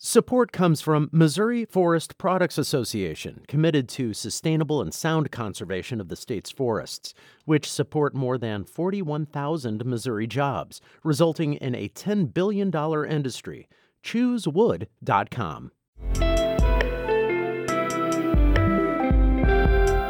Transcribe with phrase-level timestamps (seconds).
[0.00, 6.14] Support comes from Missouri Forest Products Association, committed to sustainable and sound conservation of the
[6.14, 7.14] state's forests,
[7.46, 12.72] which support more than 41,000 Missouri jobs, resulting in a $10 billion
[13.10, 13.68] industry.
[14.04, 15.72] ChooseWood.com.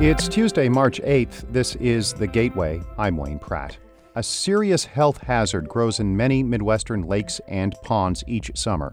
[0.00, 1.52] It's Tuesday, March 8th.
[1.52, 2.82] This is The Gateway.
[2.98, 3.78] I'm Wayne Pratt.
[4.16, 8.92] A serious health hazard grows in many Midwestern lakes and ponds each summer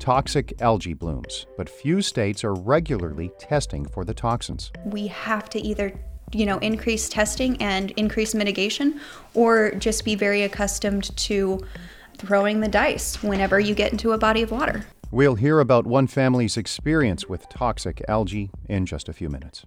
[0.00, 4.72] toxic algae blooms, but few states are regularly testing for the toxins.
[4.84, 5.92] We have to either
[6.32, 9.00] you know increase testing and increase mitigation
[9.34, 11.60] or just be very accustomed to
[12.16, 14.84] throwing the dice whenever you get into a body of water.
[15.10, 19.66] We'll hear about one family's experience with toxic algae in just a few minutes.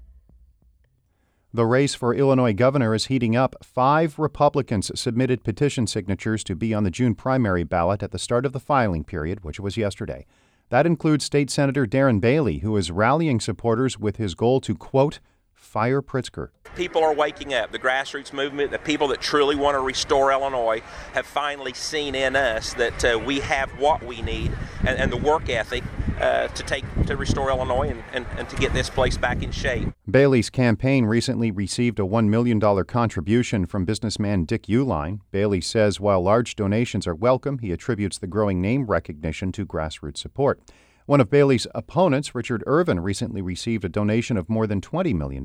[1.55, 3.55] The race for Illinois governor is heating up.
[3.63, 8.47] Five Republicans submitted petition signatures to be on the June primary ballot at the start
[8.47, 10.25] of the filing period, which was yesterday.
[10.69, 15.19] That includes State Senator Darren Bailey, who is rallying supporters with his goal to, quote,
[15.53, 16.49] fire Pritzker.
[16.75, 17.71] People are waking up.
[17.71, 20.81] The grassroots movement, the people that truly want to restore Illinois,
[21.13, 25.17] have finally seen in us that uh, we have what we need and, and the
[25.17, 25.83] work ethic
[26.19, 29.51] uh, to take to restore Illinois and, and, and to get this place back in
[29.51, 29.87] shape.
[30.13, 35.21] Bailey's campaign recently received a $1 million contribution from businessman Dick Uihlein.
[35.31, 40.19] Bailey says while large donations are welcome, he attributes the growing name recognition to grassroots
[40.19, 40.61] support.
[41.07, 45.43] One of Bailey's opponents, Richard Irvin, recently received a donation of more than $20 million.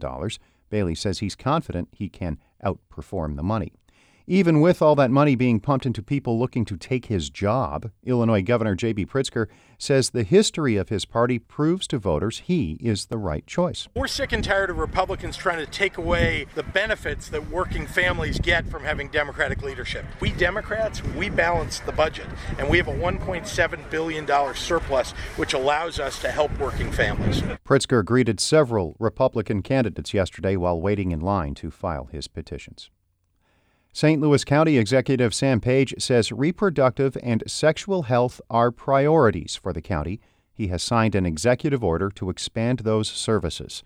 [0.69, 3.72] Bailey says he's confident he can outperform the money.
[4.30, 8.42] Even with all that money being pumped into people looking to take his job, Illinois
[8.42, 9.06] Governor J.B.
[9.06, 9.46] Pritzker
[9.78, 13.88] says the history of his party proves to voters he is the right choice.
[13.96, 18.38] We're sick and tired of Republicans trying to take away the benefits that working families
[18.38, 20.04] get from having Democratic leadership.
[20.20, 22.26] We Democrats, we balance the budget,
[22.58, 27.40] and we have a $1.7 billion surplus, which allows us to help working families.
[27.64, 32.90] Pritzker greeted several Republican candidates yesterday while waiting in line to file his petitions.
[33.92, 34.20] St.
[34.20, 40.20] Louis County Executive Sam Page says reproductive and sexual health are priorities for the county.
[40.52, 43.82] He has signed an executive order to expand those services.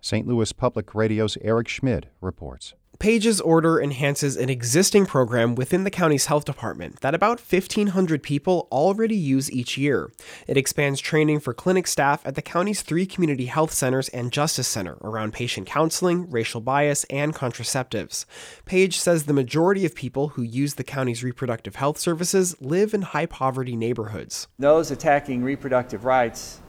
[0.00, 0.26] St.
[0.26, 2.74] Louis Public Radio's Eric Schmid reports.
[2.98, 8.68] Page's order enhances an existing program within the county's health department that about 1,500 people
[8.70, 10.12] already use each year.
[10.46, 14.68] It expands training for clinic staff at the county's three community health centers and justice
[14.68, 18.24] center around patient counseling, racial bias, and contraceptives.
[18.66, 23.02] Page says the majority of people who use the county's reproductive health services live in
[23.02, 24.46] high poverty neighborhoods.
[24.58, 26.60] Those attacking reproductive rights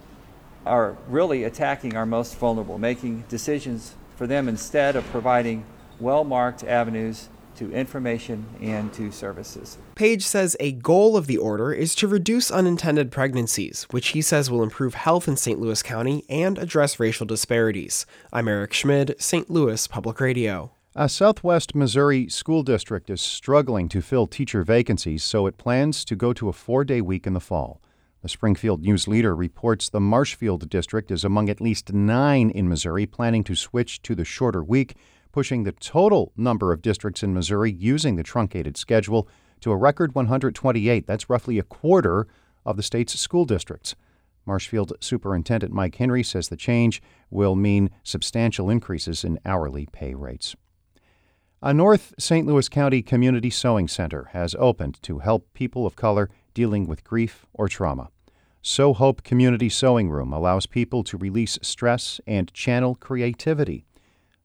[0.66, 5.66] are really attacking our most vulnerable, making decisions for them instead of providing
[6.00, 9.78] well marked avenues to information and to services.
[9.96, 14.50] Page says a goal of the order is to reduce unintended pregnancies, which he says
[14.50, 15.60] will improve health in St.
[15.60, 18.06] Louis County and address racial disparities.
[18.32, 19.50] I'm Eric Schmid, St.
[19.50, 20.72] Louis Public Radio.
[20.96, 26.16] A Southwest Missouri school district is struggling to fill teacher vacancies, so it plans to
[26.16, 27.82] go to a four day week in the fall.
[28.22, 33.06] The Springfield News Leader reports the Marshfield district is among at least nine in Missouri
[33.06, 34.96] planning to switch to the shorter week
[35.34, 39.28] pushing the total number of districts in Missouri using the truncated schedule
[39.60, 41.06] to a record 128.
[41.06, 42.28] That's roughly a quarter
[42.66, 43.96] of the state's school districts.
[44.46, 50.56] Marshfield Superintendent Mike Henry says the change will mean substantial increases in hourly pay rates.
[51.62, 52.46] A North St.
[52.46, 57.46] Louis County Community Sewing Center has opened to help people of color dealing with grief
[57.54, 58.10] or trauma.
[58.62, 63.86] Sew Hope Community Sewing Room allows people to release stress and channel creativity.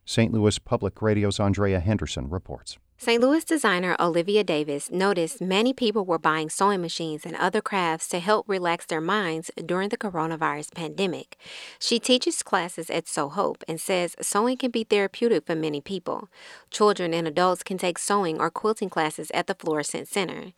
[0.09, 0.33] St.
[0.33, 2.79] Louis Public Radio's Andrea Henderson reports.
[2.97, 3.23] St.
[3.23, 8.19] Louis designer Olivia Davis noticed many people were buying sewing machines and other crafts to
[8.19, 11.37] help relax their minds during the coronavirus pandemic.
[11.79, 16.31] She teaches classes at Sew Hope and says sewing can be therapeutic for many people.
[16.71, 20.53] Children and adults can take sewing or quilting classes at the Florissant Center.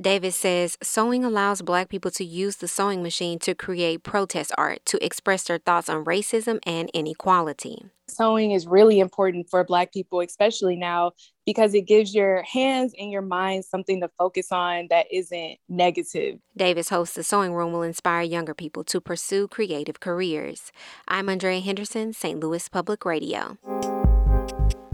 [0.00, 4.86] Davis says sewing allows black people to use the sewing machine to create protest art
[4.86, 10.20] to express their thoughts on racism and inequality sewing is really important for Black people,
[10.20, 11.12] especially now,
[11.46, 16.38] because it gives your hands and your mind something to focus on that isn't negative.
[16.56, 20.72] Davis hopes the sewing room will inspire younger people to pursue creative careers.
[21.08, 22.38] I'm Andrea Henderson, St.
[22.38, 23.58] Louis Public Radio.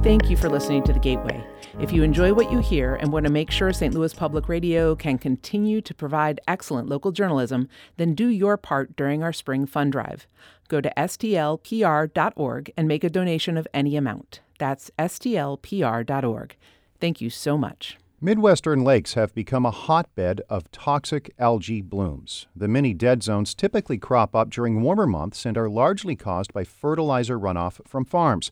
[0.08, 1.46] Thank you for listening to The Gateway.
[1.80, 3.92] If you enjoy what you hear and want to make sure St.
[3.92, 7.68] Louis Public Radio can continue to provide excellent local journalism,
[7.98, 10.26] then do your part during our spring fund drive.
[10.68, 14.40] Go to stlpr.org and make a donation of any amount.
[14.58, 16.56] That's stlpr.org.
[16.98, 17.98] Thank you so much.
[18.18, 22.46] Midwestern lakes have become a hotbed of toxic algae blooms.
[22.56, 26.64] The many dead zones typically crop up during warmer months and are largely caused by
[26.64, 28.50] fertilizer runoff from farms.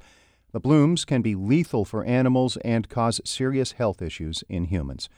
[0.53, 5.09] The blooms can be lethal for animals and cause serious health issues in humans.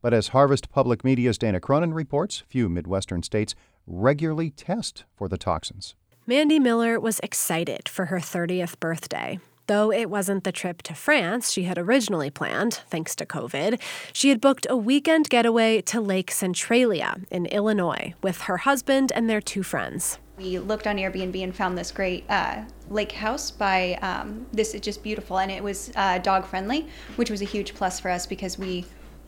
[0.00, 3.54] But as Harvest Public Media's Dana Cronin reports, few Midwestern states
[3.86, 5.94] regularly test for the toxins.
[6.26, 9.38] Mandy Miller was excited for her 30th birthday.
[9.66, 13.80] Though it wasn't the trip to France she had originally planned, thanks to COVID,
[14.14, 19.28] she had booked a weekend getaway to Lake Centralia in Illinois with her husband and
[19.28, 20.18] their two friends.
[20.38, 24.80] We looked on Airbnb and found this great uh, lake house by um, this is
[24.80, 26.86] just beautiful and it was uh, dog friendly,
[27.16, 28.84] which was a huge plus for us because we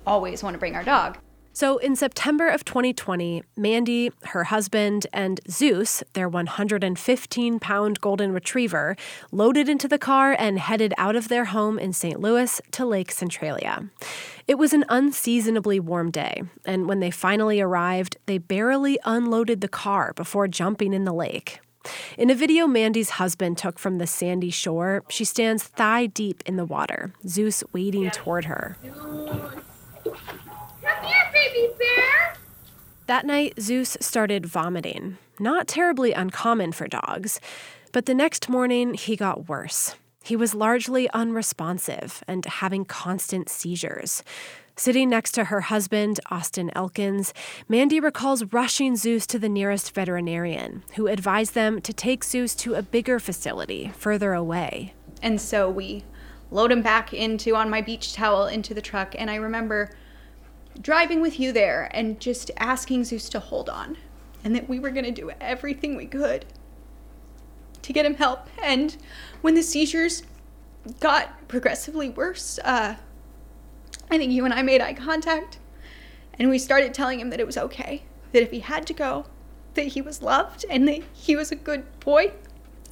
[0.07, 1.19] always want to bring our dog.
[1.53, 8.97] So in September of 2020, Mandy, her husband, and Zeus, their 115 pound golden retriever,
[9.33, 12.21] loaded into the car and headed out of their home in St.
[12.21, 13.91] Louis to Lake Centralia.
[14.47, 19.69] It was an unseasonably warm day, and when they finally arrived, they barely unloaded the
[19.69, 21.61] car before jumping in the lake.
[22.17, 26.57] In a video Mandy's husband took from the sandy shore, she stands thigh deep in
[26.57, 28.77] the water, Zeus wading toward her.
[30.91, 32.35] Come here, baby bear!
[33.07, 35.19] That night, Zeus started vomiting.
[35.39, 37.41] Not terribly uncommon for dogs.
[37.93, 39.97] But the next morning, he got worse.
[40.23, 44.23] He was largely unresponsive and having constant seizures.
[44.77, 47.35] Sitting next to her husband, Austin Elkins,
[47.69, 52.75] Mandy recalls rushing Zeus to the nearest veterinarian, who advised them to take Zeus to
[52.75, 54.95] a bigger facility further away.
[55.23, 56.05] And so we
[56.51, 59.91] load him back into on my beach towel into the truck, and I remember
[60.81, 63.97] driving with you there and just asking Zeus to hold on
[64.45, 66.47] and that we were going to do everything we could
[67.83, 68.49] to get him help.
[68.63, 68.97] And
[69.41, 70.23] when the seizures
[71.01, 72.97] got progressively worse, uh,
[74.11, 75.59] I think you and I made eye contact
[76.39, 79.27] and we started telling him that it was okay, that if he had to go,
[79.75, 82.33] that he was loved and that he was a good boy.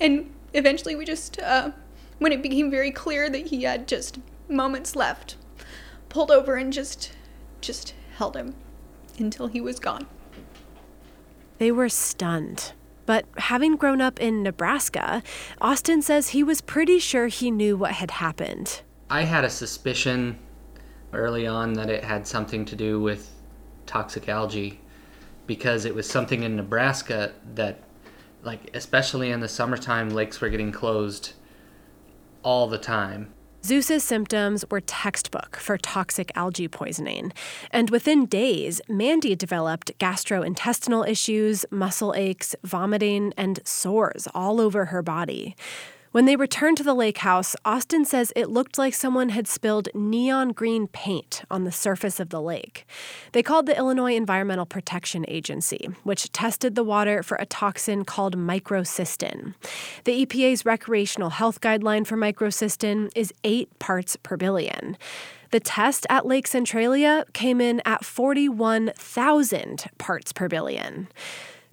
[0.01, 1.71] And eventually we just, uh,
[2.19, 5.37] when it became very clear that he had just moments left,
[6.09, 7.13] pulled over and just
[7.61, 8.55] just held him
[9.19, 10.07] until he was gone.
[11.59, 12.73] They were stunned.
[13.07, 15.23] But having grown up in Nebraska,
[15.61, 18.83] Austin says he was pretty sure he knew what had happened.
[19.09, 20.39] I had a suspicion
[21.13, 23.31] early on that it had something to do with
[23.87, 24.81] toxic algae
[25.47, 27.79] because it was something in Nebraska that,
[28.43, 31.33] like, especially in the summertime, lakes were getting closed
[32.43, 33.33] all the time.
[33.69, 37.35] Zeus's symptoms were textbook for toxic algae poisoning,
[37.71, 45.03] and within days, Mandy developed gastrointestinal issues, muscle aches, vomiting, and sores all over her
[45.03, 45.55] body.
[46.11, 49.89] When they returned to the lake house, Austin says it looked like someone had spilled
[49.95, 52.87] neon green paint on the surface of the lake.
[53.33, 58.39] They called the Illinois Environmental Protection Agency, which tested the water for a toxin called
[58.39, 59.55] microcystin.
[60.05, 64.97] The EPA's recreational health guideline for microcystin is 8 parts per billion.
[65.51, 71.09] The test at Lake Centralia came in at 41,000 parts per billion.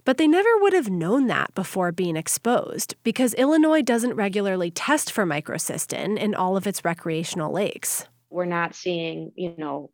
[0.06, 5.10] But they never would have known that before being exposed because Illinois doesn't regularly test
[5.10, 8.06] for microcystin in all of its recreational lakes.
[8.30, 9.90] We're not seeing, you know,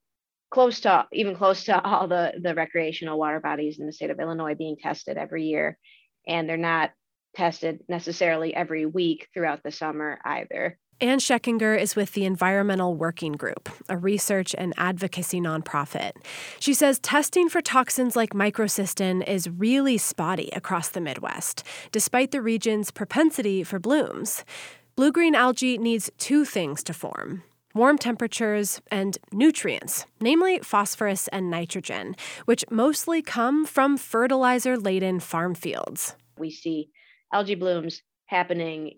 [0.51, 4.21] close to even close to all the the recreational water bodies in the state of
[4.21, 5.79] Illinois being tested every year
[6.29, 6.91] and they're not
[7.35, 10.79] tested necessarily every week throughout the summer either.
[11.03, 16.13] Ann Schechinger is with the Environmental Working Group, a research and advocacy nonprofit.
[16.61, 22.41] She says testing for toxins like microcystin is really spotty across the Midwest, despite the
[22.41, 24.45] region's propensity for blooms.
[24.95, 27.43] Blue green algae needs two things to form
[27.75, 35.57] warm temperatures and nutrients, namely phosphorus and nitrogen, which mostly come from fertilizer laden farm
[35.57, 36.15] fields.
[36.39, 36.91] We see
[37.33, 38.93] algae blooms happening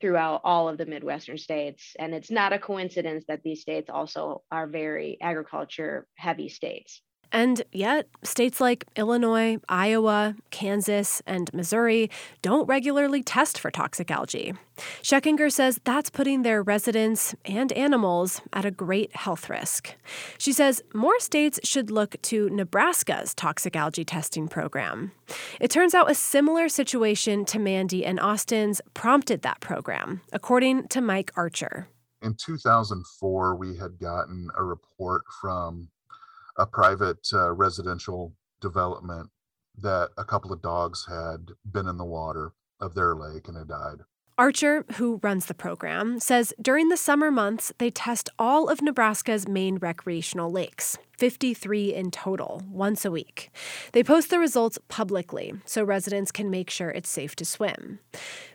[0.00, 1.94] throughout all of the Midwestern states.
[1.98, 7.02] And it's not a coincidence that these states also are very agriculture heavy states.
[7.32, 12.10] And yet, states like Illinois, Iowa, Kansas, and Missouri
[12.42, 14.54] don't regularly test for toxic algae.
[15.02, 19.94] Schechinger says that's putting their residents and animals at a great health risk.
[20.38, 25.12] She says more states should look to Nebraska's toxic algae testing program.
[25.60, 31.00] It turns out a similar situation to Mandy and Austin's prompted that program, according to
[31.00, 31.88] Mike Archer.
[32.22, 35.88] In 2004, we had gotten a report from
[36.60, 39.30] a private uh, residential development
[39.78, 43.68] that a couple of dogs had been in the water of their lake and had
[43.68, 44.00] died.
[44.36, 49.48] Archer, who runs the program, says during the summer months, they test all of Nebraska's
[49.48, 53.50] main recreational lakes, 53 in total, once a week.
[53.92, 57.98] They post the results publicly so residents can make sure it's safe to swim.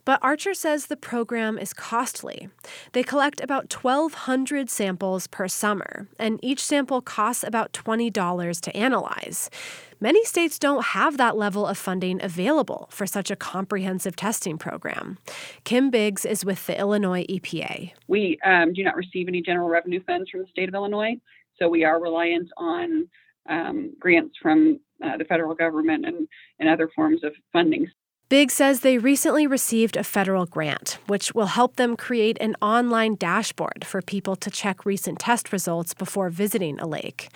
[0.04, 2.50] But Archer says the program is costly.
[2.94, 9.52] They collect about 1,200 samples per summer, and each sample costs about $20 to analyze.
[10.00, 15.20] Many states don't have that level of funding available for such a comprehensive testing program.
[15.66, 17.92] Kim Biggs is with the Illinois EPA.
[18.08, 21.18] We um, do not receive any general revenue funds from the state of Illinois,
[21.60, 23.08] so we are reliant on
[23.50, 26.28] um, grants from uh, the federal government and,
[26.60, 27.88] and other forms of funding.
[28.28, 33.14] Biggs says they recently received a federal grant, which will help them create an online
[33.16, 37.30] dashboard for people to check recent test results before visiting a lake.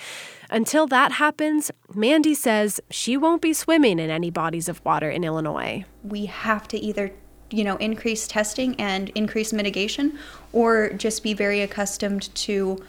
[0.50, 5.24] Until that happens, Mandy says she won't be swimming in any bodies of water in
[5.24, 5.86] Illinois.
[6.04, 7.12] We have to either
[7.52, 10.18] you know increase testing and increase mitigation
[10.54, 12.84] or just be very accustomed to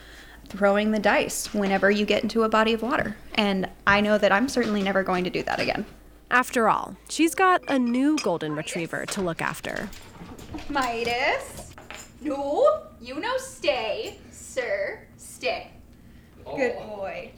[0.50, 4.33] throwing the dice whenever you get into a body of water and i know that
[4.33, 5.87] i'm certainly never going to do that again
[6.30, 9.90] after all, she's got a new golden retriever to look after.
[10.69, 11.75] Midas?
[12.21, 15.00] No, you know stay, sir.
[15.16, 15.73] Stay.
[16.45, 16.97] Good oh.
[16.97, 17.33] boy.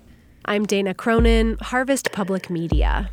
[0.44, 3.10] I'm Dana Cronin, Harvest Public Media.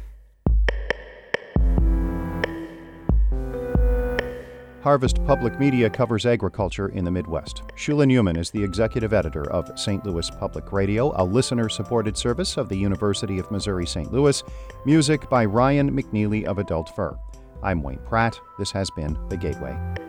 [4.81, 7.63] Harvest Public Media covers agriculture in the Midwest.
[7.75, 10.05] Shula Neuman is the executive editor of St.
[10.05, 14.11] Louis Public Radio, a listener supported service of the University of Missouri St.
[14.11, 14.41] Louis.
[14.85, 17.17] Music by Ryan McNeely of Adult Fur.
[17.61, 18.39] I'm Wayne Pratt.
[18.57, 20.08] This has been The Gateway.